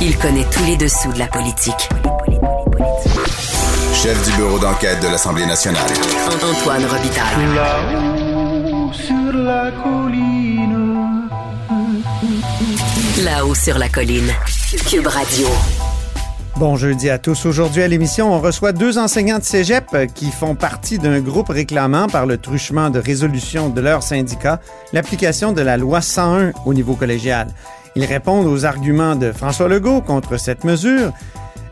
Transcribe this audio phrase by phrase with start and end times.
[0.00, 1.88] Il connaît tous les dessous de la politique.
[3.92, 5.90] Chef du bureau d'enquête de l'Assemblée nationale.
[6.36, 7.54] Antoine Robitaille.
[7.56, 11.28] Là-haut sur la colline.
[13.24, 14.30] Là-haut sur la colline.
[14.88, 15.48] Cube Radio.
[16.58, 17.46] Bon jeudi à tous.
[17.46, 19.84] Aujourd'hui à l'émission, on reçoit deux enseignants de cégep
[20.14, 24.60] qui font partie d'un groupe réclamant par le truchement de résolution de leur syndicat
[24.92, 27.48] l'application de la loi 101 au niveau collégial.
[27.96, 31.12] Ils répondent aux arguments de François Legault contre cette mesure,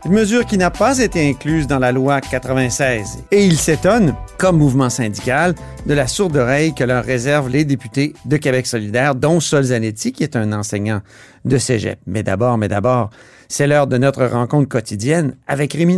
[0.05, 3.23] une mesure qui n'a pas été incluse dans la loi 96.
[3.31, 8.13] Et ils s'étonnent, comme mouvement syndical, de la sourde oreille que leur réservent les députés
[8.25, 11.01] de Québec solidaire, dont Sol Zanetti, qui est un enseignant
[11.45, 11.99] de cégep.
[12.05, 13.09] Mais d'abord, mais d'abord,
[13.47, 15.97] c'est l'heure de notre rencontre quotidienne avec Rémi.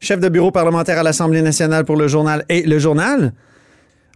[0.00, 3.32] Chef de bureau parlementaire à l'Assemblée nationale pour le journal et le journal.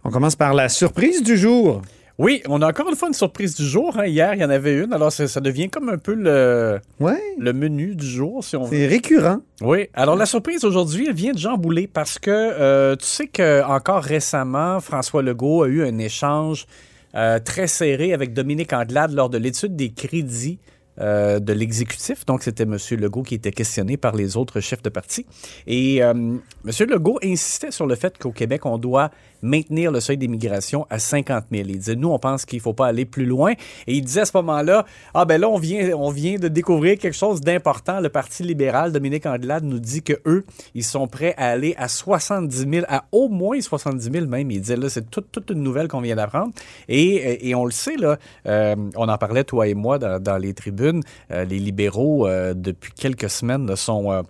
[0.03, 1.81] On commence par la surprise du jour.
[2.17, 3.97] Oui, on a encore une fois une surprise du jour.
[3.97, 4.05] hein.
[4.05, 4.93] Hier, il y en avait une.
[4.93, 8.63] Alors, ça, ça devient comme un peu le, Ouais, le menu du jour, si on
[8.63, 8.77] veut.
[8.77, 9.39] c'est récurrent.
[9.61, 9.87] Oui.
[9.95, 13.63] Alors, la surprise aujourd'hui, elle vient de Jean Boulet parce que euh, tu sais que
[13.63, 16.67] encore récemment, François Legault a eu un échange
[17.15, 20.59] euh, très serré avec Dominique Anglade lors de l'étude des crédits
[21.01, 22.25] euh, de l'exécutif.
[22.27, 22.77] Donc, c'était M.
[22.91, 25.25] Legault qui était questionné par les autres chefs de parti.
[25.65, 26.39] Et euh, M.
[26.87, 29.09] Legault insistait sur le fait qu'au Québec, on doit
[29.41, 31.67] maintenir le seuil d'immigration à 50 000.
[31.69, 33.53] Il disait, nous, on pense qu'il ne faut pas aller plus loin.
[33.87, 34.85] Et il disait à ce moment-là,
[35.15, 37.99] ah ben là, on vient, on vient de découvrir quelque chose d'important.
[37.99, 41.87] Le Parti libéral, Dominique Anglade, nous dit que eux, ils sont prêts à aller à
[41.87, 44.51] 70 000, à au moins 70 000 même.
[44.51, 46.53] Il disait, là, c'est toute, une nouvelle qu'on vient d'apprendre.
[46.87, 50.53] Et, et on le sait, là, euh, on en parlait, toi et moi, dans les
[50.53, 50.90] tribunes.
[51.31, 54.11] Euh, les libéraux, euh, depuis quelques semaines, sont...
[54.11, 54.21] euh,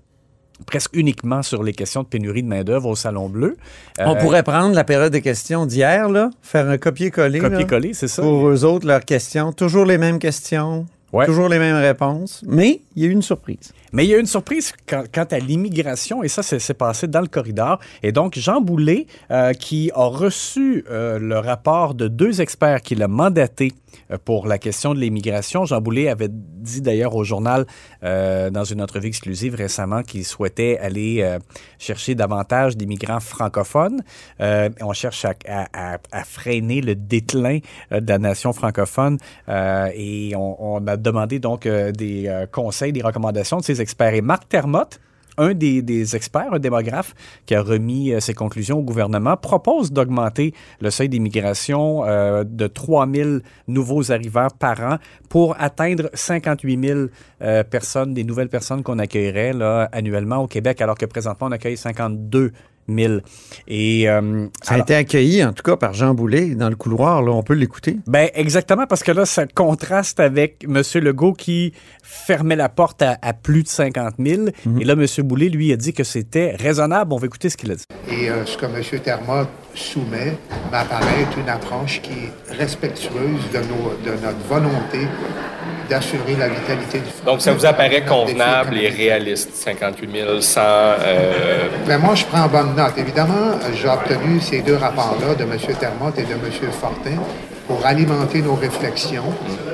[0.66, 3.58] presque uniquement sur les questions de pénurie de main-d'œuvre au Salon Bleu.
[3.98, 7.40] On pourrait prendre la période de questions d'hier, là, faire un copier-coller.
[7.40, 8.22] copier-coller, c'est ça?
[8.22, 9.54] Pour eux autres, leurs questions.
[9.54, 10.86] Toujours les mêmes questions.
[11.12, 11.26] Ouais.
[11.26, 12.44] Toujours les mêmes réponses.
[12.48, 13.74] Mais il y a eu une surprise.
[13.94, 17.28] Mais il y a une surprise quant à l'immigration, et ça, c'est passé dans le
[17.28, 17.80] corridor.
[18.04, 22.96] Et donc, Jean Boulet, euh, qui a reçu euh, le rapport de deux experts qui
[22.96, 23.74] l'a mandaté
[24.12, 25.66] euh, pour la question de l'immigration.
[25.66, 27.66] Jean Boulet avait dit d'ailleurs au journal,
[28.02, 31.38] dans une entrevue exclusive récemment, qu'il souhaitait aller
[31.80, 34.04] chercher davantage d'immigrants francophones.
[34.40, 37.60] On cherche à, freiner le déclin
[37.92, 43.64] de la nation francophone et on, on a demandé donc des conseils, des recommandations de
[43.64, 44.14] ces experts.
[44.14, 45.00] Et Marc Termotte,
[45.38, 47.14] un des, experts, un démographe
[47.46, 52.68] qui a remis euh, ses conclusions au gouvernement, propose d'augmenter le seuil d'immigration euh, de
[52.68, 53.30] 3 000
[53.68, 54.98] nouveaux arrivants par an
[55.30, 57.00] pour atteindre 58 000
[57.42, 59.54] euh, personnes, des nouvelles personnes qu'on accueillerait
[59.92, 62.52] annuellement au Québec, alors que présentement, on accueille 52
[62.98, 63.14] 000.
[63.68, 66.76] Et, euh, Ça a alors- été accueilli, en tout cas, par Jean Boulet dans le
[66.76, 67.22] couloir.
[67.22, 67.98] Là, on peut l'écouter.
[68.08, 70.82] ben exactement parce que là ça contraste avec M.
[71.02, 74.48] Legault qui fermait la porte à, à plus de 50 000
[74.80, 75.06] et là M.
[75.24, 77.14] Boulay lui a dit que c'était raisonnable.
[77.14, 77.86] On va écouter ce qu'il a dit.
[78.10, 78.82] Et euh, ce que M.
[79.04, 80.38] Terma soumet
[80.72, 85.08] m'apparaît être une approche qui est respectueuse de, nos, de notre volonté
[85.92, 90.62] d'assurer la vitalité du Donc, ça vous apparaît convenable et réaliste, 58 000, sans...
[90.62, 92.94] euh, Ben, moi, je prends bonne note.
[92.98, 95.58] Évidemment, j'ai obtenu ces deux rapports-là de M.
[95.80, 96.72] Termotte et de M.
[96.72, 97.18] Fortin
[97.68, 99.32] pour alimenter nos réflexions.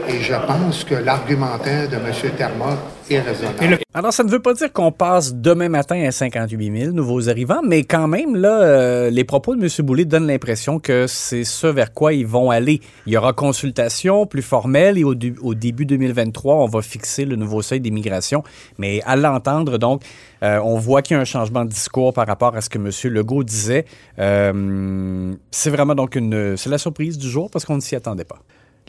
[0.10, 2.12] Et je pense que l'argumentaire de M.
[2.36, 2.80] Termotte
[3.10, 3.80] raisonnable.
[3.94, 7.62] Alors ça ne veut pas dire qu'on passe demain matin à 58 000 nouveaux arrivants,
[7.66, 9.86] mais quand même là, euh, les propos de M.
[9.86, 12.82] Boulay donnent l'impression que c'est ce vers quoi ils vont aller.
[13.06, 17.26] Il y aura consultation plus formelle et au, du- au début 2023, on va fixer
[17.26, 18.44] le nouveau seuil d'immigration.
[18.78, 20.04] Mais à l'entendre, donc,
[20.44, 22.78] euh, on voit qu'il y a un changement de discours par rapport à ce que
[22.78, 22.92] M.
[23.14, 23.86] Legault disait.
[24.20, 28.24] Euh, c'est vraiment donc une, c'est la surprise du jour parce qu'on ne s'y attendait
[28.26, 28.40] pas.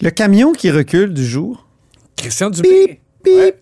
[0.02, 1.66] Le camion qui recule du jour.
[2.16, 2.68] Christian Dubé.
[2.68, 3.34] Bip, bip.
[3.34, 3.54] Ouais.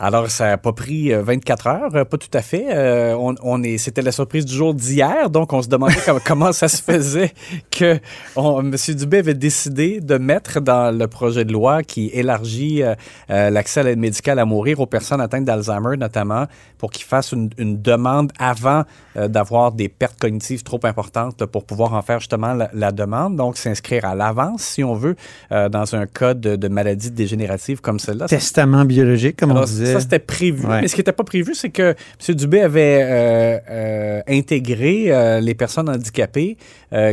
[0.00, 2.66] Alors, ça n'a pas pris euh, 24 heures, euh, pas tout à fait.
[2.70, 6.20] Euh, on, on est, c'était la surprise du jour d'hier, donc on se demandait comment,
[6.24, 7.32] comment ça se faisait
[7.70, 7.98] que
[8.36, 8.76] on- M.
[8.94, 12.94] Dubé avait décidé de mettre dans le projet de loi qui élargit euh,
[13.30, 16.44] euh, l'accès à l'aide médicale à mourir aux personnes atteintes d'Alzheimer, notamment,
[16.78, 18.84] pour qu'ils fassent une, une demande avant
[19.16, 23.34] euh, d'avoir des pertes cognitives trop importantes pour pouvoir en faire justement la, la demande.
[23.34, 25.16] Donc, s'inscrire à l'avance, si on veut,
[25.50, 28.26] euh, dans un cas de, de maladie dégénérative comme celle-là.
[28.28, 30.66] Testament biologique, comme on alors, ça, c'était prévu.
[30.66, 30.82] Ouais.
[30.82, 31.94] Mais ce qui n'était pas prévu, c'est que
[32.28, 32.34] M.
[32.34, 36.56] Dubé avait euh, euh, intégré euh, les personnes handicapées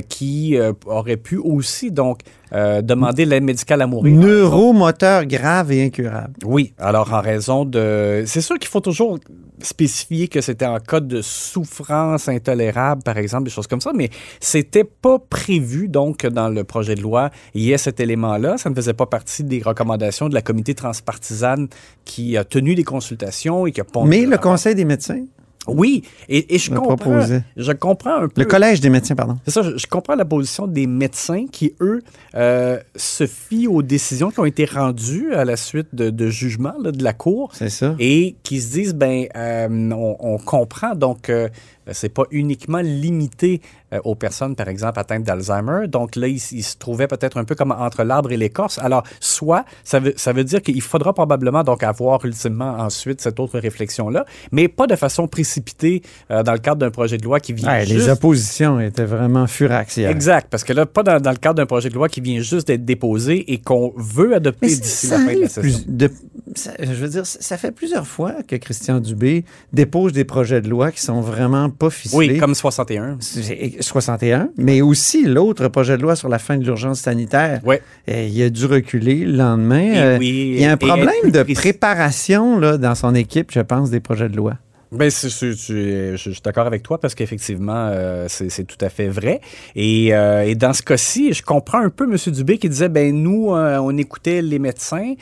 [0.01, 2.21] qui euh, auraient pu aussi donc
[2.53, 4.15] euh, demander l'aide médicale à mourir.
[4.15, 6.33] Neuromoteur grave et incurable.
[6.45, 8.23] Oui, alors en raison de...
[8.25, 9.19] C'est sûr qu'il faut toujours
[9.61, 14.09] spécifier que c'était en cas de souffrance intolérable, par exemple, des choses comme ça, mais
[14.39, 18.57] c'était pas prévu, donc, dans le projet de loi, il y ait cet élément-là.
[18.57, 21.67] Ça ne faisait pas partie des recommandations de la comité transpartisane
[22.05, 24.37] qui a tenu des consultations et qui a pondé Mais le.
[24.45, 25.23] Conseil des médecins,
[25.67, 27.21] Oui, et, et je comprends,
[27.57, 28.41] je comprends un peu...
[28.41, 29.37] le Collège des médecins, pardon.
[29.45, 32.01] C'est ça, je, je comprends la position des médecins qui, eux,
[32.35, 36.75] euh, se fient aux décisions qui ont été rendues à la suite de, de jugements
[36.81, 37.95] là, de la Cour C'est ça.
[37.99, 41.49] et qui se disent, ben, euh, on, on comprend donc euh,
[41.91, 43.61] c'est pas uniquement limité
[43.93, 45.87] euh, aux personnes, par exemple, atteintes d'Alzheimer.
[45.87, 48.79] Donc là, il, se trouvait peut-être un peu comme entre l'arbre et l'écorce.
[48.79, 53.39] Alors, soit, ça veut, ça veut dire qu'il faudra probablement donc avoir ultimement ensuite cette
[53.39, 56.01] autre réflexion-là, mais pas de façon précipitée
[56.31, 58.05] euh, dans le cadre d'un projet de loi qui vient Ouais, juste...
[58.05, 60.09] Les oppositions étaient vraiment furax hier.
[60.09, 62.41] Exact, parce que là, pas dans, dans le cadre d'un projet de loi qui vient
[62.41, 65.79] juste d'être déposé et qu'on veut adopter d'ici la fin de la session.
[65.87, 66.11] de-
[66.55, 70.69] ça- je veux dire, ça fait plusieurs fois que Christian Dubé dépose des projets de
[70.69, 72.17] loi qui sont vraiment pas ficelés.
[72.33, 73.17] Oui, comme 61.
[73.19, 77.61] C'est- 61, mais aussi l'autre projet de loi sur la fin de l'urgence sanitaire.
[77.65, 77.81] Ouais.
[78.09, 79.79] Euh, il a dû reculer le lendemain.
[79.93, 83.51] Et Euh, oui, il y a un et problème de préparation là, dans son équipe,
[83.51, 84.53] je pense, des projets de loi.
[84.91, 89.07] C'est- c'est- c'est- je, suis d'accord avec toi parce qu'effectivement, euh, c'est tout à fait
[89.07, 89.41] vrai.
[89.75, 92.17] Et, euh, et dans ce cas-ci, je comprends un peu M.
[92.33, 95.13] Dubé qui disait, ben nous, euh, on écoutait les médecins,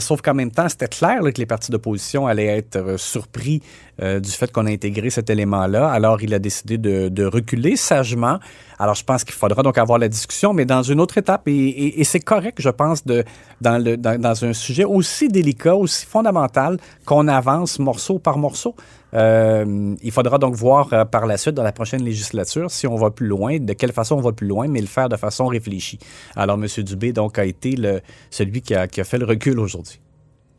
[0.00, 3.62] sauf qu'en même temps, c'était clair que les partis d'opposition allaient être surpris
[4.00, 5.88] du fait qu'on a intégré cet élément-là.
[5.88, 8.38] Alors, il a décidé de reculer sagement.
[8.82, 11.46] Alors, je pense qu'il faudra donc avoir la discussion, mais dans une autre étape.
[11.46, 13.22] Et, et- et c'est correct, je pense, de,
[13.60, 18.74] dans, le, dans, dans un sujet aussi délicat, aussi fondamental, qu'on avance morceau par morceau.
[19.14, 22.96] Euh, il faudra donc voir euh, par la suite, dans la prochaine législature, si on
[22.96, 25.46] va plus loin, de quelle façon on va plus loin, mais le faire de façon
[25.46, 25.98] réfléchie.
[26.34, 26.66] Alors, M.
[26.82, 28.00] Dubé, donc, a été le,
[28.30, 30.00] celui qui a, qui a fait le recul aujourd'hui.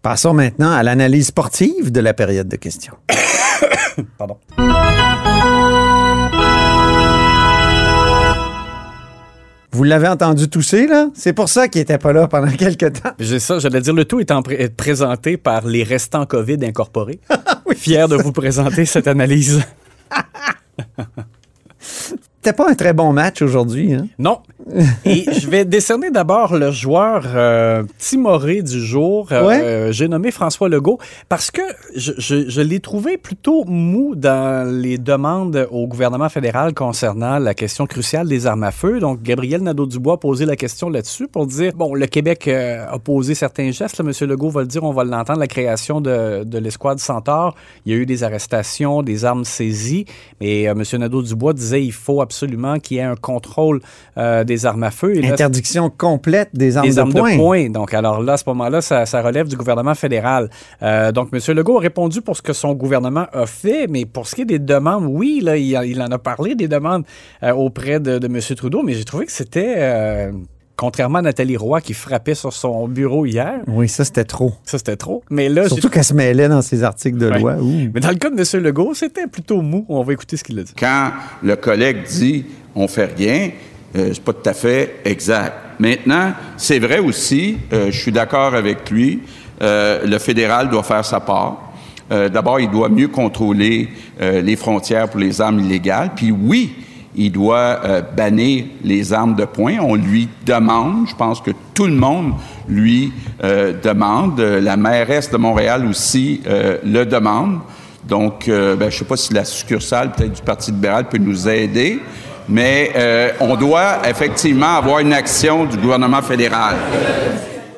[0.01, 2.95] Passons maintenant à l'analyse sportive de la période de questions.
[4.17, 4.37] Pardon.
[9.73, 11.09] Vous l'avez entendu tousser, là?
[11.15, 13.09] C'est pour ça qu'il n'était pas là pendant quelques temps.
[13.19, 17.19] J'ai ça, j'allais dire, le tout étant pré- présenté par les restants COVID incorporés.
[17.75, 19.61] Fier de vous présenter cette analyse.
[21.79, 24.07] C'était pas un très bon match aujourd'hui, hein?
[24.19, 24.39] Non.
[25.05, 29.27] Et je vais décerner d'abord le joueur euh, timoré du jour.
[29.31, 29.61] Euh, Ouais.
[29.61, 30.99] euh, J'ai nommé François Legault
[31.29, 31.61] parce que
[31.95, 37.53] je, je- je l'ai trouvé plutôt mou dans les demandes au gouvernement fédéral concernant la
[37.53, 38.99] question cruciale des armes à feu.
[38.99, 42.99] Donc, Gabriel Nadeau-Dubois a posé la question là-dessus pour dire, bon, le Québec euh, a
[42.99, 43.99] posé certains gestes.
[43.99, 44.27] Là, M.
[44.29, 47.55] Legault va le dire, on va l'entendre, la création de, de l'escouade Centaure.
[47.85, 50.05] Il y a eu des arrestations, des armes saisies.
[50.41, 50.83] Mais euh, M.
[50.99, 53.81] Nadeau-Dubois disait, il faut absolument qu'il y ait un contrôle
[54.17, 55.15] euh, des armes à feu.
[55.15, 57.31] Et là, Interdiction complète des armes, des armes de poing.
[57.33, 57.69] de poing.
[57.69, 60.49] Donc, alors là, à ce moment-là, ça, ça relève du gouvernement fédéral.
[60.81, 61.39] Euh, donc, M.
[61.55, 64.45] Legault a répondu pour ce que son gouvernement a fait, mais pour ce qui est
[64.45, 67.03] des demandes, oui, là, il, a- il en a parlé des demandes
[67.43, 68.39] euh, auprès de, de M.
[68.55, 70.31] Trudeau, mais j'ai trouvé que c'était, euh,
[70.77, 74.53] contrairement à Nathalie Roy qui frappait sur son bureau hier, Oui, ça, c'était trop.
[74.63, 75.23] ça c'était trop.
[75.29, 77.39] Mais là, Surtout qu'elle se mêlait dans ses articles de Ouais.
[77.39, 77.55] loi.
[77.55, 77.89] Ouh.
[77.93, 78.63] Mais dans le cas de M.
[78.63, 79.85] Legault, c'était plutôt mou.
[79.89, 80.73] On va écouter ce qu'il a dit.
[80.77, 81.11] Quand
[81.43, 83.51] le collègue dit on fait rien,
[83.95, 85.53] euh, c'est pas tout à fait exact.
[85.79, 89.21] Maintenant, c'est vrai aussi, euh, je suis d'accord avec lui,
[89.61, 91.73] euh, le fédéral doit faire sa part.
[92.11, 93.89] Euh, D'abord, il doit mieux contrôler
[94.21, 96.11] euh, les frontières pour les armes illégales.
[96.15, 96.75] Puis oui,
[97.15, 99.77] il doit euh, bannir les armes de poing.
[99.79, 102.33] On lui demande, je pense que tout le monde
[102.67, 103.11] lui
[103.83, 104.39] demande.
[104.39, 107.59] La mairesse de Montréal aussi le demande.
[108.07, 111.47] Donc, ben, je ne sais pas si la succursale peut-être du Parti libéral peut nous
[111.49, 111.99] aider,
[112.49, 116.75] mais euh, on doit effectivement avoir une action du gouvernement fédéral.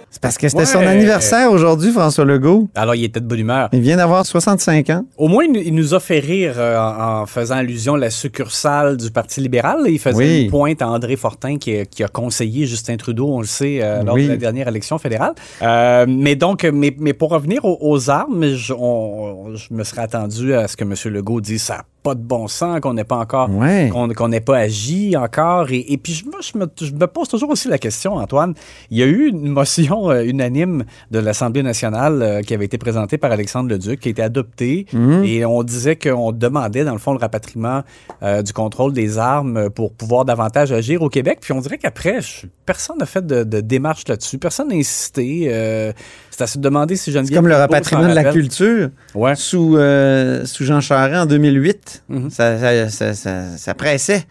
[0.09, 0.65] C'est parce que c'était Ouais.
[0.65, 2.69] son anniversaire aujourd'hui, François Legault.
[2.73, 3.67] Alors, il était de bonne humeur.
[3.73, 5.03] Il vient d'avoir 65 ans.
[5.17, 8.95] Au moins, il nous- a fait rire euh, en, en faisant allusion à la succursale
[8.95, 9.79] du Parti libéral.
[9.87, 10.41] Il faisait Oui.
[10.43, 13.79] une pointe à André Fortin qui, a- qui a conseillé Justin Trudeau, on le sait,
[13.81, 14.23] euh, lors Oui.
[14.23, 15.33] de la dernière élection fédérale.
[15.61, 20.03] Euh, mais donc, mais, mais pour revenir aux, aux armes, je, on- je me serais
[20.03, 20.93] attendu à ce que M.
[21.13, 23.89] Legault dise ça n'a pas de bon sens, qu'on n'ait pas encore, Ouais.
[23.91, 25.71] qu'on n'ait pas agi encore.
[25.71, 28.53] Et, et puis, je, moi, je me, je me pose toujours aussi la question, Antoine.
[28.91, 32.77] Il y a eu une motion euh, unanime de l'Assemblée nationale euh, qui avait été
[32.77, 34.85] présentée par Alexandre Leduc, qui a été adoptée.
[34.93, 35.23] Mhm.
[35.23, 37.81] Et on disait qu'on demandait, dans le fond, le rapatriement
[38.21, 41.39] euh, du contrôle des armes pour pouvoir davantage agir au Québec.
[41.41, 42.19] Puis on dirait qu'après,
[42.67, 44.37] personne n'a fait de, de démarche là-dessus.
[44.37, 45.47] Personne n'a insisté.
[45.49, 45.91] Euh,
[46.29, 49.35] c'est à se demander si Geneviève C'est comme le rapatriement de la culture Ouais.
[49.35, 51.94] sous, euh, sous Jean Charest en 2008.
[52.09, 52.29] Mhm.
[52.29, 54.23] ça, ça, ça, ça- ça pressait.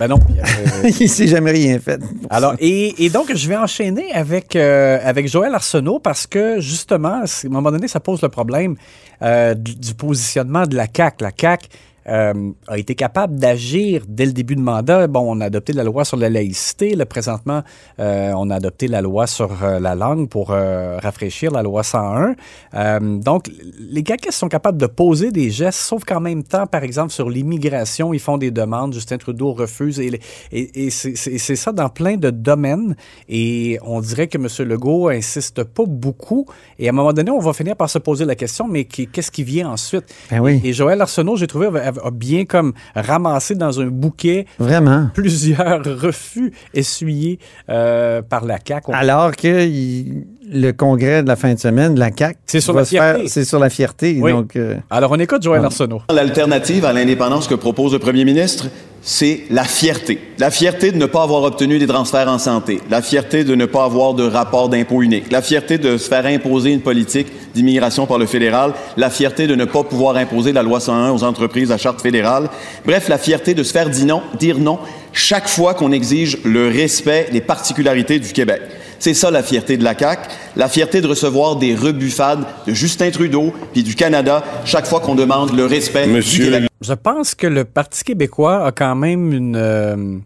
[0.00, 0.16] Ben non.
[0.16, 2.00] avait- Il s'est jamais rien fait.
[2.28, 7.22] Alors, et, et donc, je vais enchaîner avec, euh, avec Joël Arsenault parce que, justement,
[7.22, 8.74] à un moment donné, ça pose le problème
[9.22, 11.22] euh, du, du positionnement de la CAQ.
[11.22, 11.68] La CAQ
[12.08, 15.06] euh, a été capable d'agir dès le début de mandat.
[15.06, 16.94] Bon, on a adopté la loi sur la laïcité.
[16.94, 17.62] Là, présentement,
[18.00, 22.34] euh, on a adopté la loi sur euh, la langue pour rafraîchir la loi 101.
[22.74, 26.82] Euh, donc, les caquistes sont capables de poser des gestes, sauf qu'en même temps, par
[26.82, 28.92] exemple, sur l'immigration, ils font des demandes.
[28.92, 29.98] Justin Trudeau refuse.
[30.00, 30.20] Et,
[30.52, 32.96] et, et c'est ça dans plein de domaines.
[33.28, 34.48] Et on dirait que M.
[34.68, 36.46] Legault insiste pas beaucoup.
[36.78, 39.06] Et à un moment donné, on va finir par se poser la question, mais qui-
[39.06, 40.04] qu'est-ce qui vient ensuite?
[40.30, 40.60] Ben oui.
[40.64, 41.68] Et Joël Arsenault, j'ai trouvé,
[42.02, 45.10] a, bien comme ramassé dans un bouquet Vraiment?
[45.14, 48.92] plusieurs refus essuyés euh, par la CAQ.
[48.92, 52.72] Alors que il- le congrès de la fin de semaine de la CAQ, C'est sur
[52.72, 53.28] la fierté.
[53.28, 54.18] C'est sur la fierté.
[54.20, 54.30] Oui.
[54.30, 56.02] Donc, euh, Alors, on écoute Joël Arsenault.
[56.12, 58.68] L'alternative à l'indépendance que propose le premier ministre,
[59.02, 60.18] c'est la fierté.
[60.38, 62.80] La fierté de ne pas avoir obtenu des transferts en santé.
[62.88, 65.30] La fierté de ne pas avoir de rapport d'impôt unique.
[65.30, 68.72] La fierté de se faire imposer une politique d'immigration par le fédéral.
[68.96, 72.48] La fierté de ne pas pouvoir imposer la loi 101 aux entreprises à charte fédérale.
[72.86, 74.78] Bref, la fierté de se faire dire non, dire non
[75.14, 78.60] chaque fois qu'on exige le respect des particularités du Québec.
[78.98, 83.10] C'est ça la fierté de la CAQ, la fierté de recevoir des rebuffades de Justin
[83.10, 86.68] Trudeau puis du Canada chaque fois qu'on demande le respect du Québec.
[86.80, 90.18] Je pense que le Parti québécois a quand même une, euh,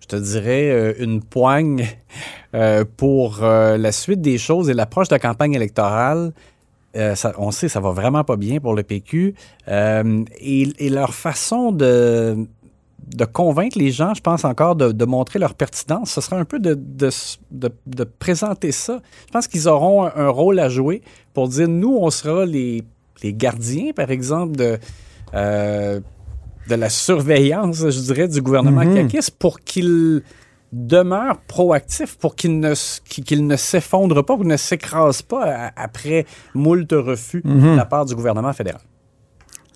[0.00, 1.86] je te dirais, euh, une poigne
[2.54, 6.32] euh, pour euh, la suite des choses et l'approche de la campagne électorale.
[6.96, 9.34] Euh, ça- on sait, ça va vraiment pas bien pour le PQ.
[9.68, 12.36] Euh, et, et leur façon de,
[13.14, 16.44] de convaincre les gens, je pense encore, de, de montrer leur pertinence, ce sera un
[16.44, 17.10] peu de, de,
[17.50, 19.00] de- de présenter ça.
[19.26, 21.02] Je pense qu'ils auront un, un rôle à jouer
[21.34, 22.82] pour dire, nous, on sera les,
[23.22, 24.78] les gardiens, par exemple, de,
[25.34, 26.00] euh,
[26.68, 30.22] de la surveillance, je dirais, du gouvernement caquiste pour qu'il
[30.70, 32.74] demeure proactif, pour qu'il ne,
[33.08, 37.72] qu'il s'effondre pas, qu'il ne s'écrase pas après moult refus Mhm.
[37.72, 38.82] de la part du gouvernement fédéral.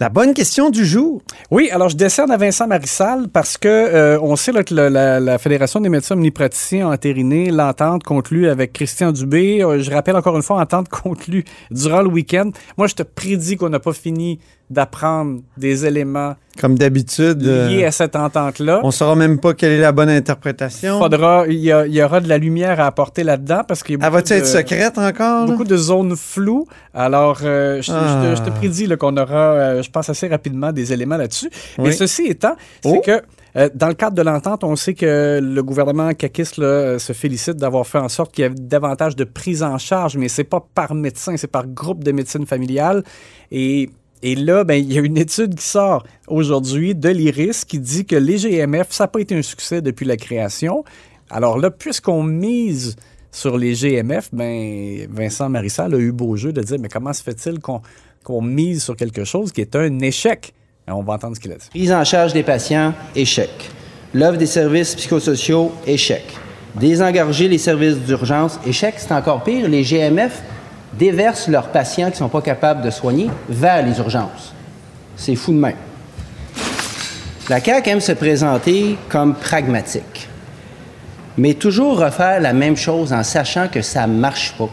[0.02, 1.22] La bonne question du jour.
[1.52, 5.78] Oui, alors je décerne à Vincent Marissal parce que euh, on sait que la Fédération
[5.78, 9.62] des médecins omnipraticiens a entériné l'entente conclue avec Christian Dubé.
[9.62, 12.50] Euh, je rappelle encore une fois, entente conclue durant le week-end.
[12.76, 14.40] Moi, je te prédis qu'on n'a pas fini
[14.70, 18.80] d'apprendre des éléments Comme d'habitude, euh, liés à cette entente-là.
[18.82, 20.98] on saura même pas quelle est la bonne interprétation.
[20.98, 23.92] Faudra, il y, a- il y aura de la lumière à apporter là-dedans parce qu'il
[23.92, 25.46] y a Elle beaucoup va-tu être secrète encore?
[25.46, 26.66] beaucoup de zones floues.
[26.94, 28.58] Alors, euh, je, je te, je te Ah.
[28.58, 31.50] prédis qu'on aura, euh, je pense, assez rapidement des éléments là-dessus.
[31.78, 33.02] Mais ceci étant, c'est Oh.
[33.04, 33.20] que
[33.54, 37.56] euh, dans le cadre de l'entente, on sait que le gouvernement caquiste là, se félicite
[37.56, 40.64] d'avoir fait en sorte qu'il y ait davantage de prise en charge, mais c'est pas
[40.74, 43.02] par médecin, c'est par groupe de médecine familiale.
[43.50, 43.90] Et
[44.22, 48.06] et là, ben, il y a une étude qui sort aujourd'hui de l'IRIS qui dit
[48.06, 50.84] que les GMF, ça n'a pas été un succès depuis la création.
[51.28, 52.96] Alors là, puisqu'on mise
[53.32, 57.22] sur les GMF, ben, Vincent Marissal a eu beau jeu de dire, mais comment se
[57.22, 60.54] fait-il qu'on mise sur quelque chose qui est un échec?
[60.86, 61.68] Et on va entendre ce qu'il a dit.
[61.70, 63.50] Prise en charge des patients, échec.
[64.14, 66.24] L'offre des services psychosociaux, échec.
[66.76, 68.94] Désengorger les services d'urgence, échec.
[68.98, 69.68] C'est encore pire.
[69.68, 70.42] Les GMF
[70.92, 74.54] déversent leurs patients qui ne sont pas capables de soigner vers les urgences.
[75.16, 75.76] C'est fou de même.
[77.48, 80.28] La CAQ aime se présenter comme pragmatique,
[81.36, 84.68] mais toujours refaire la même chose en sachant que ça ne marche pas.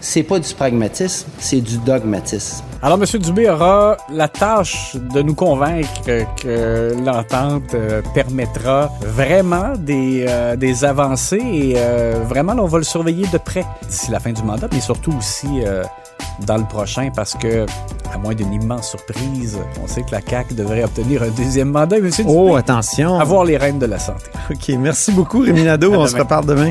[0.00, 2.64] C'est pas du pragmatisme, c'est du dogmatisme.
[2.80, 3.20] Alors, M.
[3.20, 10.84] Dubé aura la tâche de nous convaincre que, l'entente euh, permettra vraiment des, euh, des
[10.84, 14.44] avancées et euh, vraiment, là, on va le surveiller de près d'ici la fin du
[14.44, 15.82] mandat, mais surtout aussi euh,
[16.46, 17.66] dans le prochain parce que,
[18.14, 21.96] à moins d'une immense surprise, on sait que la CAQ devrait obtenir un deuxième mandat.
[21.96, 22.10] Et M.
[22.10, 23.18] Dubé, Oh, attention.
[23.18, 24.30] avoir les rênes de la santé.
[24.50, 25.94] OK, merci beaucoup, Rémi Nadeau.
[25.94, 26.70] À On se reparle demain.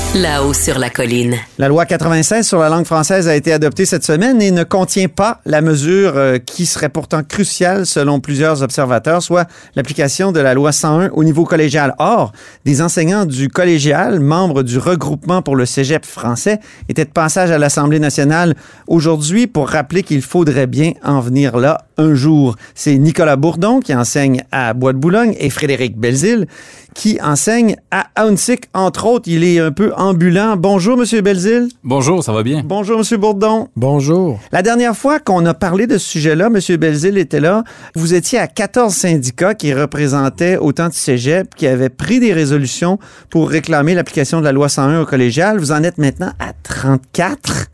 [0.13, 1.37] Là-haut sur la colline.
[1.57, 5.07] La loi 96 sur la langue française a été adoptée cette semaine et ne contient
[5.07, 10.53] pas la mesure euh, qui serait pourtant cruciale selon plusieurs observateurs, soit l'application de la
[10.53, 11.95] loi 101 au niveau collégial.
[11.97, 12.33] Or,
[12.65, 17.57] des enseignants du collégial, membres du regroupement pour le cégep français, étaient de passage à
[17.57, 18.55] l'Assemblée nationale
[18.87, 22.55] aujourd'hui pour rappeler qu'il faudrait bien en venir là un jour.
[22.75, 26.47] C'est Nicolas Bourdon qui enseigne à Bois-de-Boulogne et Frédéric Belzile
[26.93, 29.29] qui enseigne à Haunsick, entre autres.
[29.29, 30.57] Il est un peu ambulant.
[30.57, 31.69] Bonjour, Monsieur Belzile.
[31.83, 32.63] Bonjour, ça va bien?
[32.65, 33.69] Bonjour, Monsieur Bourdon.
[33.75, 34.39] Bonjour.
[34.51, 37.63] La dernière fois qu'on a parlé de ce sujet-là, Monsieur Belzile était là.
[37.95, 42.99] Vous étiez à 14 syndicats qui représentaient autant de cégep, qui avaient pris des résolutions
[43.29, 45.59] pour réclamer l'application de la loi 101 au collégial.
[45.59, 47.67] Vous en êtes maintenant à 34.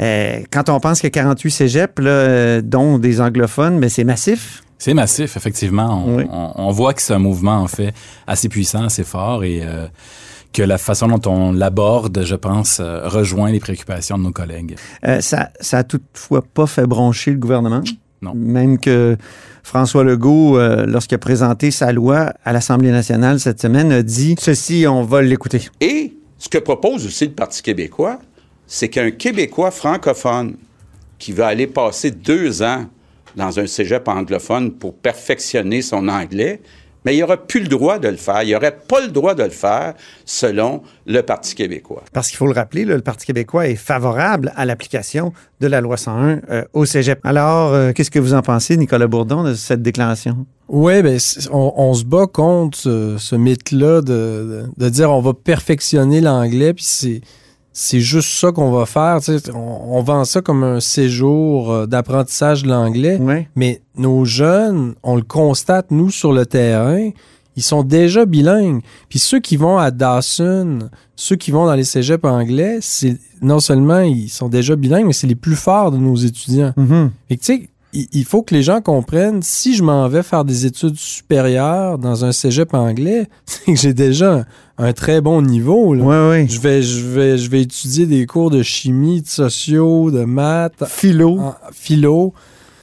[0.00, 3.88] Euh, quand on pense qu'il y a 48 cégeps, là, euh, dont des anglophones, mais
[3.88, 4.62] c'est massif.
[4.78, 6.04] C'est massif, effectivement.
[6.06, 7.94] On, on, on voit que c'est un mouvement, en fait,
[8.26, 9.86] assez puissant, assez fort et euh,
[10.56, 14.76] que la façon dont on l'aborde, je pense, euh, rejoint les préoccupations de nos collègues.
[15.06, 17.82] Euh, ça, ça a toutefois pas fait broncher le gouvernement.
[18.22, 18.32] Non.
[18.34, 19.16] Même que
[19.62, 24.34] François Legault, euh, lorsqu'il a présenté sa loi à l'Assemblée nationale cette semaine, a dit
[24.38, 25.68] ceci, on va l'écouter.
[25.82, 28.18] Et ce que propose aussi le Parti québécois,
[28.66, 30.56] c'est qu'un Québécois francophone
[31.18, 32.86] qui va aller passer deux ans
[33.36, 36.60] dans un cégep anglophone pour perfectionner son anglais,
[37.04, 38.42] mais il n'aura plus le droit de le faire.
[38.42, 39.94] Il n'aurait pas le droit de le faire
[40.24, 42.02] selon le Parti québécois.
[42.12, 45.80] Parce qu'il faut le rappeler, là, le Parti québécois est favorable à l'application de la
[45.80, 47.20] loi 101 euh, au cégep.
[47.22, 50.46] Alors, euh, qu'est-ce que vous en pensez, Nicolas Bourdon, de cette déclaration?
[50.68, 51.16] Oui, ben,
[51.52, 56.20] on, on, se bat contre ce, ce mythe-là de, de, de, dire on va perfectionner
[56.20, 57.20] l'anglais, puis c'est
[57.78, 59.18] c'est juste ça qu'on va faire.
[59.52, 63.18] On, on, vend ça comme un séjour euh, d'apprentissage de l'anglais.
[63.18, 63.50] Ouais.
[63.54, 67.10] Mais nos jeunes, on le constate, nous, sur le terrain,
[67.54, 68.80] ils sont déjà bilingues.
[69.10, 73.60] Puis ceux qui vont à Dawson, ceux qui vont dans les cégeps anglais, c'est non
[73.60, 76.72] seulement ils sont déjà bilingues, mais c'est les plus forts de nos étudiants.
[76.78, 77.10] Mm -hmm.
[77.28, 77.68] Et tu sais,
[78.12, 82.24] il faut que les gens comprennent, si je m'en vais faire des études supérieures dans
[82.24, 84.46] un cégep anglais, c'est que j'ai déjà
[84.78, 85.94] un, un, très bon niveau.
[85.94, 86.04] Là.
[86.04, 86.46] Ouais, ouais.
[86.48, 90.84] Je, vais, je, vais, je vais étudier des cours de chimie, de sociaux, de maths.
[90.86, 91.38] Philo.
[91.38, 92.34] En, philo.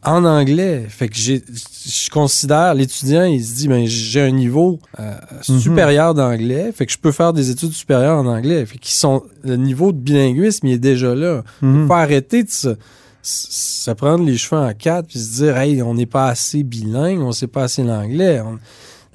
[0.06, 0.86] En anglais.
[0.90, 1.42] Fait que j'ai,
[1.86, 5.14] je considère, l'étudiant, il se dit, ben, j'ai un niveau euh,
[5.48, 5.60] Mhm.
[5.60, 6.72] supérieur d'anglais.
[6.76, 8.66] Fait que je peux faire des études supérieures en anglais.
[8.66, 11.44] Fait qu'ils sont, le niveau de bilinguisme, il est déjà là.
[11.62, 12.76] Il faut arrêter de se
[13.24, 17.22] se prendre les cheveux en quatre puis se dire hey on n'est pas assez bilingue
[17.22, 18.42] on sait pas assez l'anglais.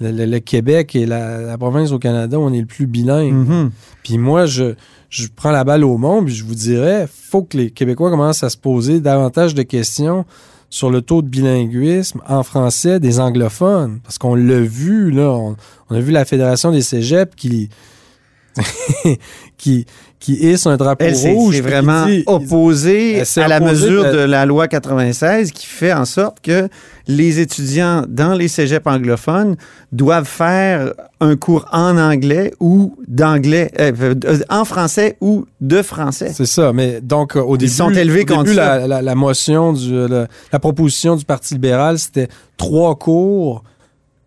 [0.00, 2.86] Le, le, le, Québec est la, la, province au Canada où on est le plus
[2.86, 3.32] bilingue.
[3.32, 3.70] Mm -hmm.
[4.02, 4.74] puis moi je
[5.10, 8.44] je prends la balle au monde puis je vous dirais faut que les Québécois commencent
[8.44, 10.24] à se poser davantage de questions
[10.70, 14.00] sur le taux de bilinguisme en français des anglophones.
[14.02, 15.56] Parce qu'on l'a vu là on,
[15.90, 17.68] on, a vu la fédération des cégeps qui
[19.58, 19.86] qui
[20.20, 21.54] qui hisse un drapeau Elle, rouge.
[21.54, 24.12] C'est vraiment dit, opposé à la mesure de...
[24.12, 26.68] de la loi 96 qui fait en sorte que
[27.06, 29.56] les étudiants dans les cégeps anglophones
[29.92, 34.14] doivent faire un cours en anglais ou d'anglais, euh,
[34.50, 36.32] en français ou de français.
[36.34, 39.72] C'est ça, mais donc au Ils début, sont élevés au début, la, la, la, motion,
[39.72, 43.62] du, la, la, proposition du Parti libéral, c'était trois cours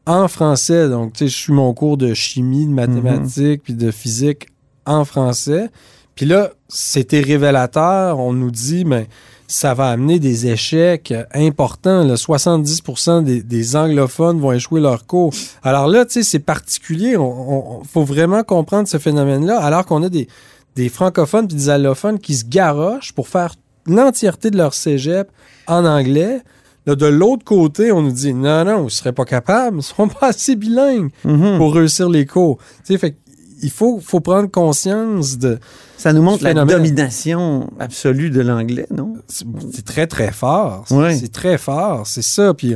[0.06, 0.90] en français.
[0.90, 3.60] Donc, tu sais, je suis mon cours de chimie, de mathématiques, mm -hmm.
[3.60, 4.48] puis de physique
[4.86, 5.70] en français.
[6.16, 8.20] Puis là, c'était révélateur.
[8.20, 9.08] On nous dit, mais
[9.48, 12.04] ça va amener des échecs importants.
[12.04, 12.16] Là.
[12.16, 12.84] 70
[13.24, 15.34] des, des, anglophones vont échouer leur cours.
[15.62, 17.12] Alors là, tu sais, c'est particulier.
[17.14, 20.28] Il faut vraiment comprendre ce phénomène-là, alors qu'on a des,
[20.76, 25.30] des francophones et des allophones qui se garochent pour faire l'entièreté de leur cégep
[25.68, 26.42] en anglais.
[26.88, 29.78] Là, de l'autre côté, on nous dit non, non, vous ne serez pas capables, ils
[29.78, 31.58] ne sont pas assez bilingues mm -hmm.
[31.58, 32.58] pour réussir les cours.
[32.84, 33.16] Tu sais, fait
[33.62, 35.60] il faut, faut prendre conscience de.
[35.98, 39.14] Ça nous montre la domination absolue de l'anglais, non?
[39.28, 40.86] C'est très, très fort.
[40.90, 41.16] Ouais.
[41.16, 42.54] C'est très fort, c'est ça.
[42.54, 42.76] Puis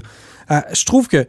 [0.51, 1.25] euh, je trouve que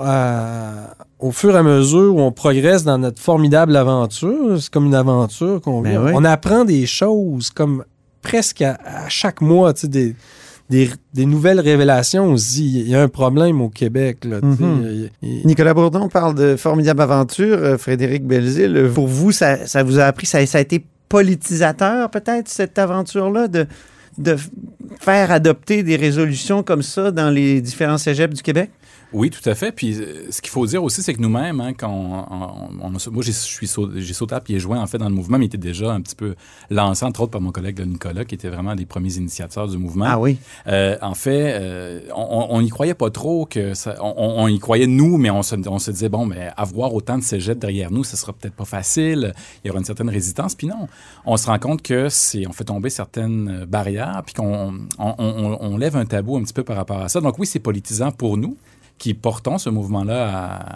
[0.00, 0.86] euh,
[1.18, 4.94] au fur et à mesure où on progresse dans notre formidable aventure, c'est comme une
[4.94, 5.96] aventure qu'on vit.
[5.96, 6.10] Oui.
[6.14, 7.84] On apprend des choses comme
[8.22, 10.16] presque à, à chaque mois, tu sais, des,
[10.70, 12.80] des, des, nouvelles révélations aussi.
[12.80, 14.24] Il y a un problème au Québec.
[14.24, 15.08] Là, mm -hmm.
[15.22, 17.58] il, Nicolas Bourdon parle de formidable aventure.
[17.58, 22.08] Euh, Frédéric Belzile, pour vous, ça, ça, vous a appris, ça, ça a été politisateur
[22.10, 23.66] peut-être, cette aventure-là, de,
[24.18, 24.36] de
[24.98, 28.70] faire adopter des résolutions comme ça dans les différents cégeps du Québec?
[29.12, 29.72] Oui, tout à fait.
[29.72, 33.10] Puis euh, ce qu'il faut dire aussi, c'est que nous-mêmes, hein, quand on, on- on-
[33.10, 35.48] moi j'ai sauté, j'ai sauté à pieds joints en fait dans le mouvement, mais il
[35.48, 36.36] était déjà un petit peu
[36.70, 40.04] lancé, entre autres par mon collègue Nicolas, qui était vraiment des premiers initiateurs du mouvement.
[40.08, 40.38] Ah oui.
[40.68, 44.86] Euh, en fait, euh, on- n'y croyait pas trop que ça, on, on- y croyait
[44.86, 48.04] nous, mais on se, on se disait bon, mais avoir autant de cégeps derrière nous,
[48.04, 49.32] ce sera peut-être pas facile.
[49.64, 50.54] Il y aura une certaine résistance.
[50.54, 50.86] Puis non,
[51.26, 55.58] on se rend compte que c'est, on fait tomber certaines barrières, puis qu'on on, on-
[55.60, 57.20] on lève un tabou un petit peu par rapport à ça.
[57.20, 58.56] Donc oui, c'est politisant pour nous
[59.00, 60.28] qui portons ce mouvement-là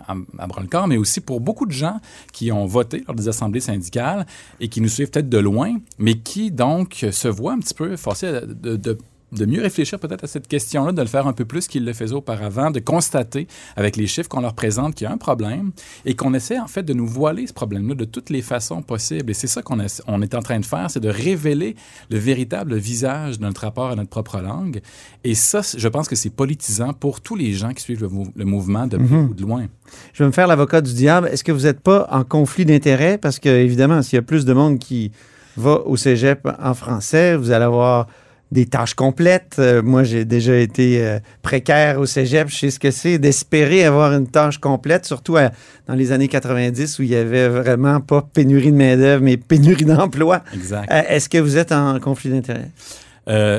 [0.08, 2.00] à, à, à bras-le-corps, mais aussi pour beaucoup de gens
[2.32, 4.26] qui ont voté lors des assemblées syndicales
[4.60, 7.96] et qui nous suivent peut-être de loin, mais qui donc se voient un petit peu
[7.96, 8.98] forcés de-
[9.34, 11.92] de mieux réfléchir peut-être à cette question-là, de le faire un peu plus qu'ils le
[11.92, 15.72] faisaient auparavant, de constater avec les chiffres qu'on leur présente qu'il y a un problème
[16.04, 19.30] et qu'on essaie en fait de nous voiler ce problème-là de toutes les façons possibles.
[19.30, 21.76] Et c'est ça qu'on on est en train de faire, c'est de révéler
[22.10, 24.80] le véritable visage de notre rapport à notre propre langue.
[25.24, 28.32] Et ça, je pense que c'est politisant pour tous les gens qui suivent le, mou-
[28.34, 29.30] le mouvement de près Mhm.
[29.30, 29.66] ou de loin.
[30.12, 31.28] Je vais me faire l'avocat du diable.
[31.28, 33.18] Est-ce que vous n'êtes pas en conflit d'intérêts?
[33.18, 35.12] Parce que, évidemment, s'il y a plus de monde qui
[35.56, 38.06] va au cégep en français, vous allez avoir
[38.52, 39.56] des tâches complètes.
[39.58, 42.48] Euh, moi, j'ai déjà été euh, précaire au cégep.
[42.48, 45.50] Je sais ce que c'est d'espérer avoir une tâche complète, surtout à-
[45.88, 49.84] dans les années 90 où il y avait vraiment pas pénurie de main-d'œuvre, mais pénurie
[49.84, 50.42] d'emploi.
[50.54, 50.88] Exact.
[50.92, 52.70] Euh, Est-ce que vous êtes en conflit d'intérêts?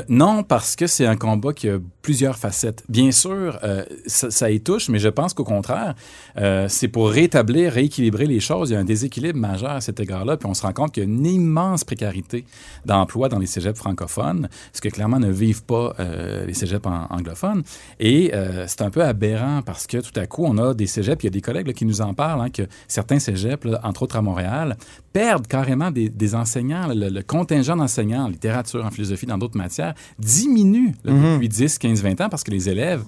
[0.10, 2.84] Non, parce que c'est un combat qui a plusieurs facettes.
[2.88, 5.96] Bien sûr, euh, ça, ça y touche, mais je pense qu'au contraire,
[6.38, 8.70] euh, c'est pour rétablir, rééquilibrer les choses.
[8.70, 11.02] Il y a un déséquilibre majeur à cet égard-là, puis on se rend compte qu'il
[11.02, 12.46] y a une immense précarité
[12.86, 17.64] d'emploi dans les cégeps francophones, ce que clairement ne vivent pas euh, les cégeps anglophones.
[18.00, 18.32] Et
[18.68, 21.30] c'est un peu aberrant parce que tout à coup, on a des cégeps, il y
[21.30, 24.16] a des collègues là, qui nous en parlent, hein, que certains cégeps, là, entre autres
[24.18, 24.78] à Montréal,
[25.12, 26.88] perdent carrément des, des enseignants.
[26.88, 31.34] Le, le contingent d'enseignants en littérature, en philosophie, dans d'autres matières, diminue là, Mhm.
[31.36, 33.04] depuis 10, 15, 20 ans parce que les élèves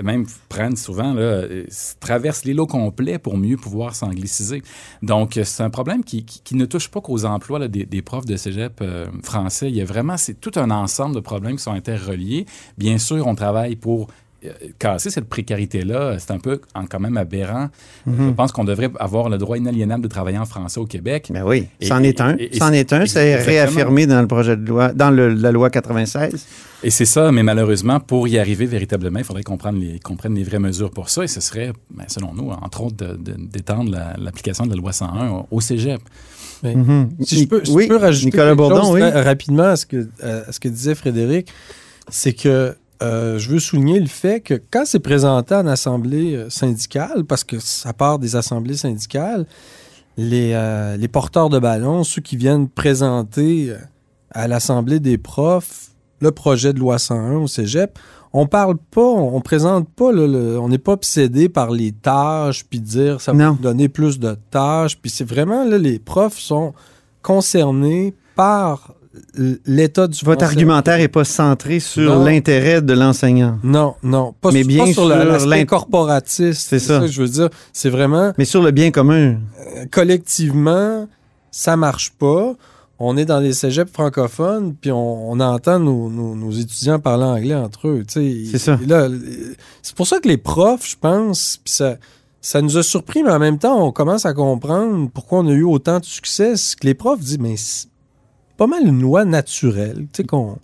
[0.00, 1.64] même prennent souvent, là, euh,
[1.98, 4.62] traversent l'îlot complet pour mieux pouvoir s'angliciser.
[5.02, 8.80] Donc, euh, c'est un problème qui, ne touche pas qu'aux emplois des, profs de cégep
[8.82, 9.68] euh, français.
[9.68, 12.46] Il y a vraiment, c'est tout un ensemble de problèmes qui sont interreliés.
[12.78, 14.08] Bien sûr, on travaille pour
[14.78, 16.16] casser cette précarité-là.
[16.18, 17.68] C'est un peu en- quand même aberrant.
[18.06, 18.28] Mhm.
[18.28, 21.28] Je pense qu'on devrait avoir le droit inaliénable de travailler en français au Québec.
[21.32, 22.36] Ben oui, c'en est un.
[22.58, 23.06] C'en est un.
[23.06, 26.46] C'est réaffirmé dans le projet de loi, dans le- la loi 96.
[26.82, 30.16] Et c'est ça, mais malheureusement, pour y arriver véritablement, il faudrait qu'on prenne les, qu'on
[30.16, 31.22] prenne les vraies mesures pour ça.
[31.24, 35.28] Et ce serait, ben, selon nous, entre autres, d'étendre la- l'application de la loi 101
[35.30, 36.00] au, au cégep.
[36.62, 37.10] Mhm.
[37.20, 39.00] Si je peux, si Oui, je peux rajouter Nicolas quelque Bourdon, chose oui.
[39.00, 41.48] très rapidement à ce, que, à- à ce que disait Frédéric,
[42.08, 46.50] c'est que euh, je veux souligner le fait que quand c'est présenté en assemblée euh,
[46.50, 49.46] syndicale, parce que ça part des assemblées syndicales,
[50.16, 53.72] les, euh, les porteurs de ballon, ceux qui viennent présenter
[54.32, 55.88] à l'assemblée des profs
[56.20, 57.98] le projet de loi 101 au cégep,
[58.32, 62.64] on parle pas, on, présente pas, le- le- on n'est pas obsédé par les tâches,
[62.64, 66.74] puis dire ça va donner plus de tâches, puis c'est vraiment, là, les profs sont
[67.22, 68.94] concernés par
[69.66, 70.44] l'état du Votre français.
[70.56, 73.58] argumentaire n'est pas centré sur l'intérêt de l'enseignant.
[73.64, 74.34] Non, non.
[74.40, 76.68] Pas, Mais pas bien sur l'aspect corporatiste.
[76.68, 77.00] C'est ça.
[77.00, 77.48] que je veux dire.
[77.72, 79.34] C'est vraiment Mais sur le bien commun.
[79.76, 81.08] euh, collectivement,
[81.50, 82.54] ça marche pas.
[83.02, 87.24] On est dans les cégeps francophones, puis on, on entend nos, nos- nos étudiants parler
[87.24, 88.04] anglais entre eux.
[88.06, 88.78] C'est ça.
[88.90, 89.18] Euh,
[89.80, 91.96] c'est pour ça que les profs, je pense, puis ça,
[92.42, 95.52] ça nous a surpris, mais en même temps, on commence à comprendre pourquoi on a
[95.52, 96.56] eu autant de succès.
[96.58, 97.54] C'est que les profs disent, mais
[98.60, 100.58] pas mal une loi naturelle, tu sais, qu'on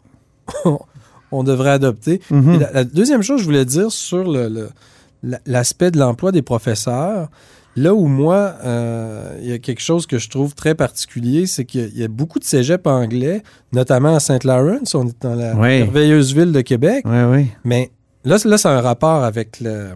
[1.32, 2.20] on devrait adopter.
[2.30, 2.52] Mhm.
[2.54, 4.48] Et la, la deuxième chose que je voulais dire sur le-
[5.22, 7.30] le- l'aspect de l'emploi des professeurs,
[7.74, 11.64] là où moi, euh, il y a quelque chose que je trouve très particulier, c'est
[11.64, 15.22] qu'il y a- il y, a beaucoup de cégeps anglais, notamment à Saint-Lawrence, on est
[15.22, 15.78] dans la Oui.
[15.84, 17.46] merveilleuse ville de Québec, Oui, oui.
[17.64, 17.90] mais
[18.24, 19.94] là, c'est- là c'est un rapport avec le- euh,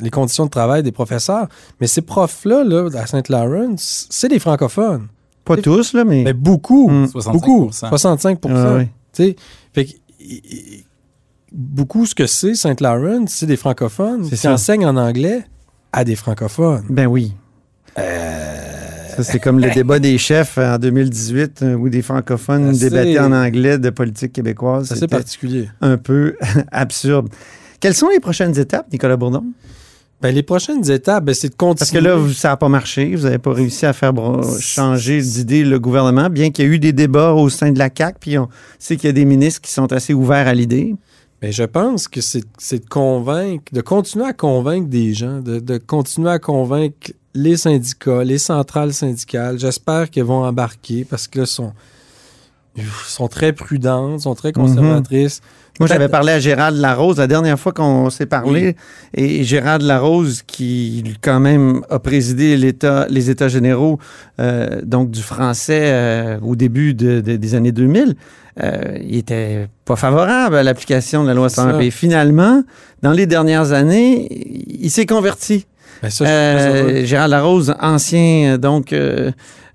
[0.00, 1.46] les conditions de travail des professeurs.
[1.80, 5.06] Mais ces profs-là, là, à Saint-Lawrence, c'est des francophones.
[5.44, 6.22] Pas tous, là, mais.
[6.24, 7.06] Mais beaucoup, Mm.
[7.08, 7.32] 65%.
[7.32, 8.84] beaucoup, 65 Ah oui.
[9.12, 9.36] Tu sais,
[11.52, 15.44] beaucoup ce que c'est Saint-Lawrence, c'est des francophones C'est qui enseignent en anglais
[15.92, 16.84] à des francophones.
[16.88, 17.32] Ben oui.
[17.96, 23.20] Ça, c'est comme le débat des chefs en 2018 euh, où des francophones Assez- débattaient
[23.20, 24.92] en anglais de politique québécoise.
[24.92, 25.68] C'est particulier.
[25.80, 26.34] un peu
[26.72, 27.28] absurde.
[27.78, 29.44] Quelles sont les prochaines étapes, Nicolas Bourdon?
[30.24, 31.78] Ben, les prochaines étapes, ben, c'est de continuer.
[31.80, 33.14] Parce que là, vous- ça n'a pas marché.
[33.14, 34.14] Vous n'avez pas réussi à faire
[34.58, 37.90] changer d'idée le gouvernement, bien qu'il y ait eu des débats au sein de la
[37.94, 40.94] CAQ, puis on sait qu'il y a des ministres qui sont assez ouverts à l'idée.
[41.42, 42.40] Ben, je pense que c'est
[42.78, 48.24] de convaincre, de continuer à convaincre des gens, de, de continuer à convaincre les syndicats,
[48.24, 49.58] les centrales syndicales.
[49.58, 51.74] J'espère qu'ils vont embarquer parce que là, sont,
[53.06, 55.42] sont très prudentes, sont très conservatrices.
[55.80, 58.76] Moi, j'avais Peut-être- parlé à Gérald Larose la dernière fois qu'on s'est parlé.
[59.12, 63.98] Et Gérald Larose, qui quand même a présidé les États généraux
[64.40, 68.14] euh, donc du français euh, au début de- de- des années 2000,
[68.62, 71.72] euh, il était pas favorable à l'application de la loi C'est 101.
[71.72, 71.82] ça.
[71.82, 72.62] Et finalement,
[73.02, 74.28] dans les dernières années,
[74.80, 75.66] il s'est converti.
[76.04, 76.24] Ben, ça.
[76.26, 79.30] Euh, Gérald Larose, ancien euh, donc euh,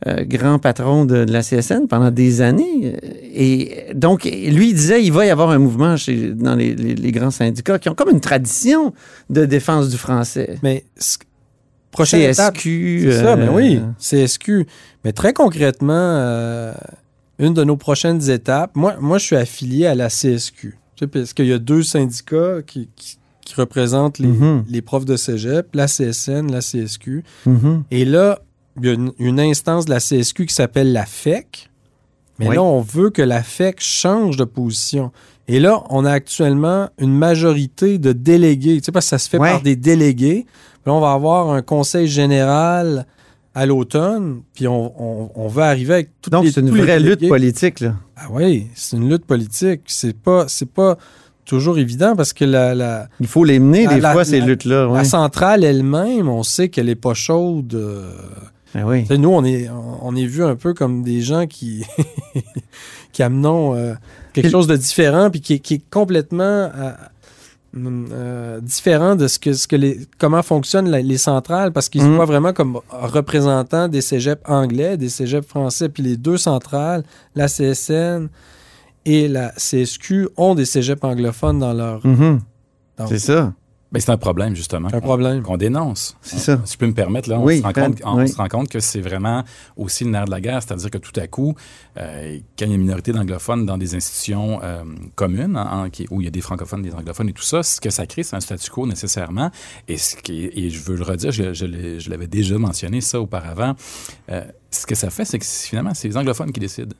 [0.07, 2.95] euh, grand patron de, de la CSN pendant des années,
[3.33, 6.95] et donc lui il disait il va y avoir un mouvement chez, dans les, les-
[6.95, 8.93] les grands syndicats qui ont comme une tradition
[9.29, 10.57] de défense du français.
[10.63, 10.83] Mais
[11.91, 14.67] prochaine étape, CSQ, c'est ça, mais oui, CSQ.
[15.03, 16.73] Mais très concrètement,
[17.39, 20.77] une de nos prochaines étapes, moi, moi je suis affilié à la CSQ.
[20.95, 23.17] Tu sais, parce qu'il y a deux syndicats qui, qui-
[23.49, 24.63] qui représentent les, Mhm.
[24.67, 27.23] les profs de cégep, la CSN, la CSQ.
[27.45, 27.83] Mhm.
[27.91, 28.39] Et là,
[28.79, 31.69] il y a une, une instance de la CSQ qui s'appelle la FEC.
[32.39, 32.55] Mais Oui.
[32.55, 35.11] là, on veut que la FEC change de position.
[35.49, 38.77] Et là, on a actuellement une majorité de délégués.
[38.79, 39.49] Tu sais, parce que ça se fait Ouais.
[39.51, 40.45] par des délégués.
[40.45, 43.05] Puis là, on va avoir un conseil général
[43.55, 44.41] à l'automne.
[44.53, 47.79] Puis on, on- on va arriver avec toutes Donc les c'est une vraie lutte politique
[47.81, 47.95] là.
[48.15, 49.81] Ah oui, c'est une lutte politique.
[49.87, 50.97] C'est pas, c'est pas
[51.49, 54.39] toujours évident parce que la, la- Il faut les mener la- des la- fois ces
[54.39, 54.87] la- luttes là.
[54.93, 57.73] la centrale elle-même, on sait qu'elle est pas chaude.
[57.73, 58.11] euh,
[58.75, 59.05] Ben oui.
[59.17, 59.67] nous, on est,
[60.01, 61.83] on est vu un peu comme des gens qui,
[63.11, 63.93] qui amenons euh,
[64.33, 66.69] quelque chose de différent puis qui, est- qui est complètement
[67.75, 72.01] euh, différent de ce que, ce que les, comment fonctionnent la- les centrales parce qu'ils
[72.01, 72.15] se Mhm.
[72.15, 75.87] voient vraiment comme représentants des cégeps anglais, des cégeps français.
[75.89, 77.03] Puis les deux centrales,
[77.35, 78.27] la CSN
[79.05, 82.05] et la CSQ, ont des cégeps anglophones dans leur.
[82.05, 82.39] Mhm.
[82.97, 83.53] dans- C'est ça.
[83.91, 84.87] Ben, c'est un problème, justement.
[84.93, 85.41] Un problème.
[85.41, 86.15] Qu'on dénonce.
[86.21, 86.61] C'est ça.
[86.63, 88.29] Si je peux me permettre, là, on, Oui, se, rend compte, on oui.
[88.29, 89.43] se rend compte que c'est vraiment
[89.77, 91.55] aussi le nerf de la guerre, c'est-à-dire que tout à coup,
[91.97, 94.83] euh, quand il y a une minorité d'anglophones dans des institutions euh,
[95.15, 97.63] communes, en- en- qui- où il y a des francophones, des anglophones et tout ça,
[97.63, 99.49] ce que ça crée, c'est un statu quo nécessairement.
[99.87, 103.01] Et, ce qui, et je veux le redire, je, je l'ai- je l'avais déjà mentionné
[103.01, 103.73] ça auparavant,
[104.31, 106.95] euh, ce que ça fait, c'est que finalement, c'est les anglophones qui décident.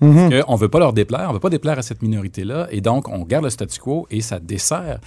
[0.00, 0.06] On
[0.54, 3.08] ne veut pas leur déplaire, on ne veut pas déplaire à cette minorité-là, et donc
[3.08, 4.98] on garde le statu quo et ça dessert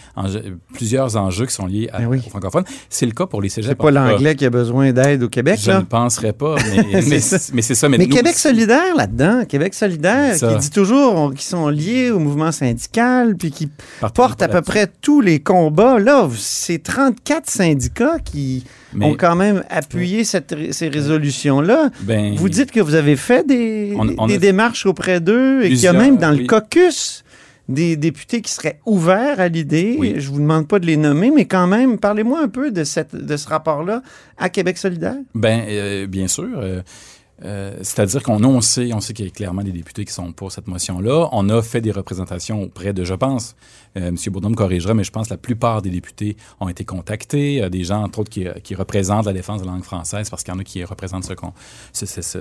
[0.73, 2.21] plusieurs enjeux qui sont liés à- Ben oui.
[2.25, 2.63] aux francophones.
[2.89, 3.69] C'est le cas pour les cégeps.
[3.69, 5.79] C'est pas l'anglais qui a besoin d'aide au Québec Je là.
[5.79, 7.89] ne penserais pas, mais, mais, C'est ça.
[7.89, 7.97] mais.
[7.97, 13.35] Mais, Québec solidaire là-dedans, Québec solidaire, qui dit toujours qu'ils sont liés au mouvement syndical,
[13.35, 13.69] puis qui
[14.13, 15.99] porte à peu près tous les combats.
[15.99, 21.89] Là, c'est 34 syndicats qui Mais- ont quand même appuyé cette ces résolutions-là.
[22.01, 25.63] Ben, Vous dites que vous avez fait des, On- on des a- démarches auprès d'eux
[25.63, 27.23] et qu'il y a même dans le caucus
[27.69, 29.95] des députés qui seraient ouverts à l'idée.
[29.97, 30.15] Oui.
[30.17, 33.15] Je vous demande pas de les nommer, mais quand même, parlez-moi un peu de, cette,
[33.15, 34.01] de ce rapport-là
[34.37, 35.15] à Québec solidaire.
[35.33, 36.49] Ben, euh, bien sûr.
[36.57, 36.81] euh,
[37.45, 40.31] euh, C'est-à-dire qu'on on sait, on sait qu'il y a clairement des députés qui sont
[40.33, 41.29] pour cette motion-là.
[41.31, 43.55] On a fait des représentations auprès de, je pense,
[43.95, 44.15] M.
[44.31, 47.61] Bourdon me corrigera, mais je pense que la plupart des députés ont été contactés.
[47.63, 50.43] Euh, des gens, entre autres, qui, qui représentent la défense de la langue française, parce
[50.43, 51.33] qu'il y en a qui représentent ce,
[51.93, 52.39] ce, ce, ce,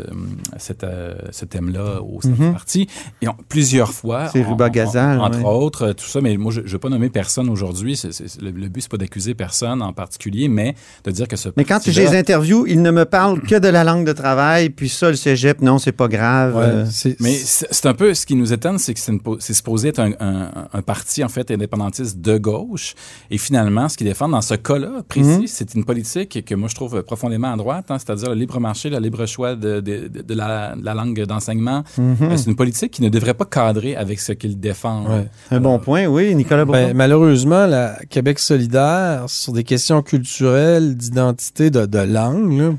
[0.59, 2.53] cet, euh, ce thème-là au sein du Mhm.
[2.53, 2.87] parti.
[3.21, 5.45] Et on- plusieurs fois, C'est Ruba Gazal, entre ouais.
[5.45, 8.01] autres, euh, tout ça, mais moi, je ne vais pas nommer personne aujourd'hui.
[8.41, 11.65] Le, le but, c'est pas d'accuser personne en particulier, mais de dire que ce Mais
[11.65, 14.89] quand j'ai les interviews, ils ne me parlent que de la langue de travail, puis
[14.89, 16.57] ça, le cégep, non, c'est pas grave.
[16.57, 19.99] Ouais, Euh, Mais c'est un peu ce qui nous étonne, c'est que c'est supposé être
[20.01, 22.95] un, un- un parti en fait indépendantiste de gauche,
[23.31, 25.47] et finalement, ce qu'ils défendent dans ce cas-là précis, Mhm.
[25.47, 28.91] c'est une politique que moi je trouve profondément à droite, hein, c'est-à-dire le libre marché,
[28.91, 31.83] le libre choix de, de- de- de la, de la langue d'enseignement.
[31.99, 32.17] Mhm.
[32.23, 35.09] Euh, c'est une politique qui ne devrait pas cadrer avec ce qu'ils défendent.
[35.09, 35.29] Ouais.
[35.51, 36.65] un bon point, oui, Nicolas.
[36.65, 42.71] Ben, malheureusement, la Québec solidaire, sur des questions culturelles, d'identité, de, de langue, là,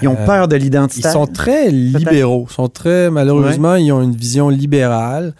[0.00, 1.08] ils ont euh, peur de ils l'identité.
[1.10, 2.46] sont très libéraux.
[2.50, 5.34] Ils sont très, malheureusement, ils ont une vision libérale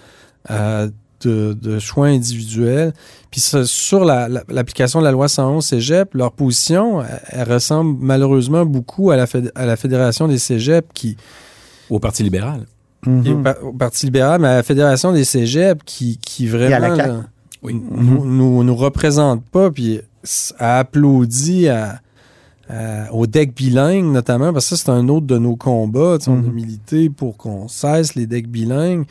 [0.51, 0.89] euh,
[1.25, 2.93] de, de choix individuels.
[3.31, 7.53] Puis ça, sur la- la- l'application de la loi 111 Cégep, leur position, elle, elle
[7.53, 11.17] ressemble malheureusement beaucoup à la, à la Fédération des Cégeps qui,
[11.91, 12.67] Au Parti libéral.
[13.07, 13.27] Mhm.
[13.27, 16.53] et au, pa- au Parti libéral, mais à la Fédération des Cégeps qui, qui à
[16.59, 17.09] la vraiment CAQ.
[17.09, 17.21] là,
[17.63, 17.75] Oui.
[17.91, 20.01] nous, nous, nous représente pas, puis
[20.59, 22.01] a applaudi à,
[22.71, 26.17] à- au deck bilingue notamment, parce que ça, c'est un autre de nos combats.
[26.19, 26.53] Tu sais, On a Mhm.
[26.53, 29.05] milité pour qu'on cesse les decks bilingues.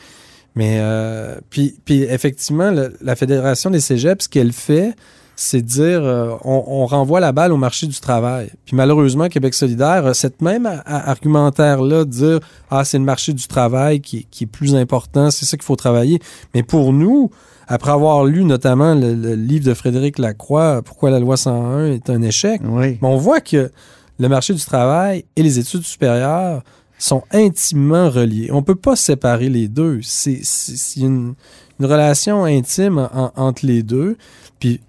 [0.56, 4.94] Mais, euh, puis, puis effectivement, le- la Fédération des cégeps, ce qu'elle fait,
[5.38, 8.50] c'est dire euh, on, on renvoie la balle au marché du travail.
[8.66, 13.48] Puis malheureusement, Québec solidaire a cette même argumentaire-là de dire ah, c'est le marché du
[13.48, 16.20] travail qui, est- qui est plus important, c'est ça qu'il faut travailler.
[16.54, 17.32] Mais pour nous,
[17.68, 22.10] après avoir lu notamment le, le livre de Frédéric Lacroix, Pourquoi la loi 101 est
[22.10, 22.98] un échec, Oui.
[23.02, 23.72] mais on voit que
[24.20, 26.62] le marché du travail et les études supérieures
[27.04, 28.50] sont intimement reliés.
[28.52, 30.00] On peut pas séparer les deux.
[30.04, 30.42] C'est
[30.98, 31.34] une,
[31.80, 34.18] une relation intime en- entre les deux.
[34.60, 34.82] Puis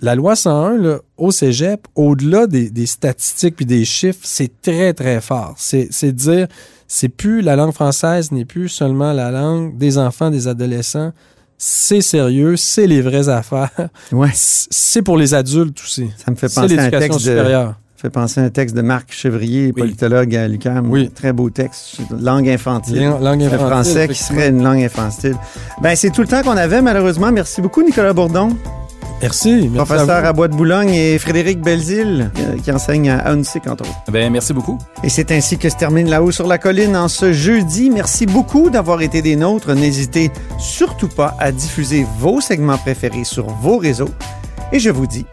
[0.00, 4.94] la loi 101, là, au cégep, au-delà des, des statistiques puis des chiffres, c'est très,
[4.94, 5.54] très fort.
[5.58, 6.46] C'est dire,
[6.86, 11.12] c'est plus la langue française n'est plus seulement la langue des enfants, des adolescents.
[11.60, 13.70] C'est sérieux, c'est les vraies affaires.
[14.12, 14.30] Ouais.
[14.34, 16.08] C'est pour les adultes aussi.
[16.24, 17.74] Ça me fait penser à un l'éducation texte de, supérieure.
[18.00, 20.88] Fait penser à un texte de Marc Chevrier, politologue à l'UQAM.
[20.90, 21.10] Oui.
[21.10, 21.96] Très beau texte.
[22.20, 23.02] Langue infantile.
[23.02, 25.34] Langue- langue Le infantile, français qui serait une langue infantile.
[25.82, 27.32] Ben, c'est tout le temps qu'on avait, malheureusement.
[27.32, 28.50] Merci beaucoup, Nicolas Bourdon.
[29.20, 29.52] Merci.
[29.62, 30.32] merci Professeur à.
[30.32, 34.12] Bois de Boulogne et Frédéric Belzile, euh, qui enseigne à UNSIC, entre autres.
[34.12, 34.78] Ben, merci beaucoup.
[35.02, 37.90] Et c'est ainsi que se termine là-haut sur la colline en ce jeudi.
[37.90, 39.74] Merci beaucoup d'avoir été des nôtres.
[39.74, 40.30] N'hésitez
[40.60, 44.10] surtout pas à diffuser vos segments préférés sur vos réseaux.
[44.72, 45.26] Et je vous dis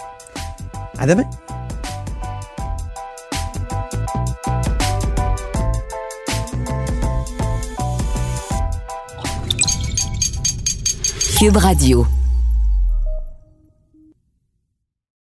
[0.98, 1.26] à demain.
[11.54, 12.08] Radio.